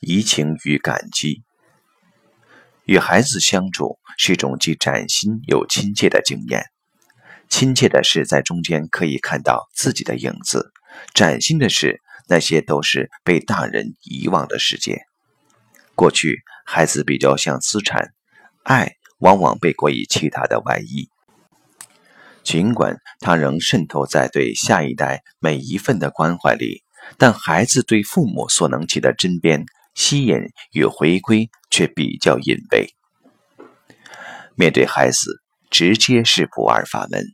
[0.00, 1.42] 移情与感激。
[2.84, 6.66] 与孩子相处是一种既崭新又亲切的经验。
[7.48, 10.72] 亲切的是在中间可以看到自己的影子，
[11.14, 15.02] 崭新的是那些都是被大人遗忘的世界。
[15.94, 18.12] 过去，孩子比较像资产，
[18.64, 21.08] 爱往往被裹以其他的外衣。
[22.42, 26.82] 尽管它仍渗透在对下一代每一份的关怀里，
[27.16, 29.64] 但孩子对父母所能起的针砭、
[29.96, 30.36] 吸引
[30.72, 32.86] 与回归却比较隐微。
[34.54, 37.24] 面对孩子，直接是不二法门。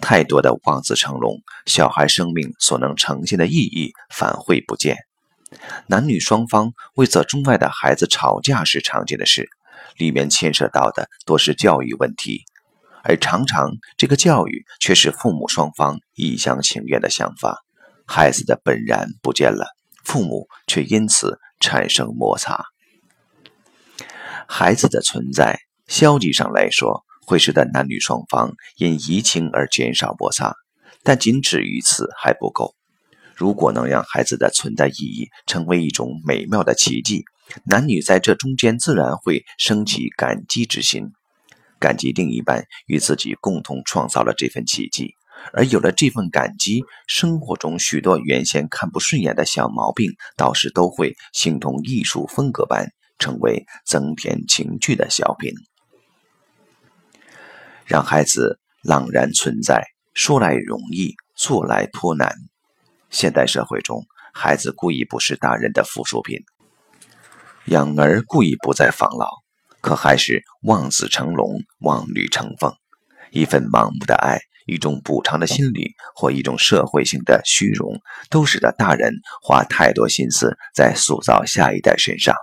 [0.00, 4.96] 太多的望子成龙，小孩生命所能呈现的意义反会不见。
[5.86, 9.48] 男女双方为择钟爱的孩子吵架是常见的事，
[9.98, 12.42] 里面牵涉到的多是教育问题。
[13.04, 17.58] 而常常，这个教育却是父母双方一厢情愿的想法，
[18.06, 19.66] 孩子的本然不见了，
[20.04, 22.66] 父母却因此产生摩擦。
[24.46, 30.54] 孩子的存在，消极上来说，会使得男女双方因移情而减少摩擦，
[31.02, 32.74] 但仅止于此还不够。
[33.34, 37.24] 如果能让孩子的存在意义成为一种美妙的奇迹，
[37.64, 41.12] 男女在这中间自然会升起感激之心。
[41.78, 45.16] 感激另一半与自己共同创造了这份奇迹，
[45.52, 55.52] 而有了这份感激，生活中许多原先看不顺眼的小毛病，倒是都会形同艺术风格般，成为增添情趣的小品。
[57.84, 62.34] 让孩子朗然存在，说来容易，做来颇难。
[63.10, 66.38] 现代社会中，孩子故意不是大人的附属品，
[67.66, 69.42] 养儿故意不再防老。
[69.80, 72.72] 可还是望子成龙、望女成凤，
[73.32, 82.34] 一份盲目的爱，一种补偿的心理，或一种社会性的虚荣，都使得大人花太多心思在塑造下一代身上。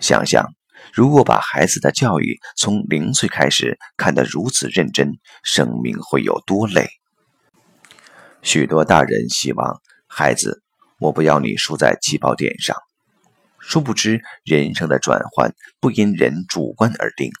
[0.00, 0.46] 想想，
[0.92, 6.88] 如果把孩子的教育从零岁开始看得如此认真，生命会有多累？
[8.42, 10.62] 许多大人希望孩子，
[11.00, 12.76] 我不要你输在起跑点上。
[13.58, 17.32] 殊不知，人生的转换不因人主观而定，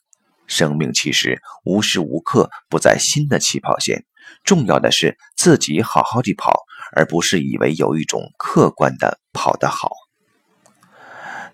[0.48, 4.04] 生命其实无时无刻不在新的起跑线。
[4.44, 6.64] 重要的是自己好好的跑，
[6.96, 9.90] 而不是以为有一种客观的跑得好。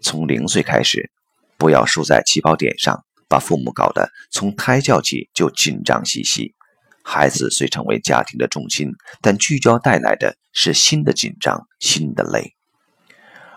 [0.00, 1.10] 从零岁开始，
[1.56, 6.55] 不要输在起跑点上，把父母搞得从胎教起就紧张兮兮。
[7.03, 8.91] 孩子虽成为家庭的重心，
[9.21, 12.55] 但聚焦带来的是新的紧张，新的累。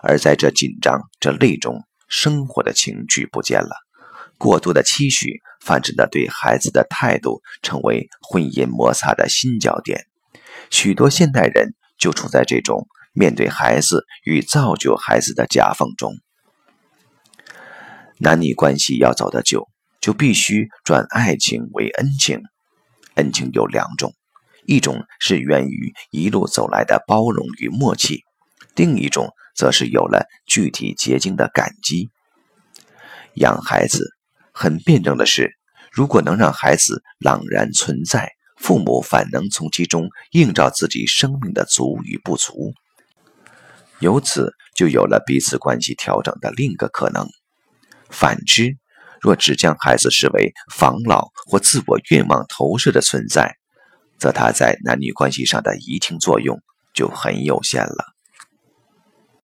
[0.02, 3.70] 而在这紧张、这累中，生活的情趣不见了，
[4.38, 10.06] 过度的期许反致的对孩子的态度，成为婚姻摩擦的新焦点。
[10.70, 16.14] 许多现代人就处在这种面对孩子与造就孩子的夹缝中。
[18.18, 19.68] 男女关系要走得久，
[20.00, 22.40] 就必须转爱情为恩情。
[23.14, 24.14] 恩情有两种，
[24.64, 28.22] 一种是源于一路走来的包容与默契，
[28.74, 29.28] 另一种。
[29.58, 32.10] 则是有了具体结晶的感激。
[33.34, 34.14] 养孩子
[34.60, 35.52] 很辩证的是，
[35.92, 42.74] 如果能让孩子朗然存在，父母反能从其中映照自己生命的足与不足，
[44.00, 47.24] 由此就有了彼此关系调整的另一个可能。
[48.10, 48.76] 反之，
[49.20, 53.54] 若只将孩子视为防老或自我愿望投射的存在，
[54.18, 56.60] 则他在男女关系上的移情作用
[56.92, 58.17] 就很有限了。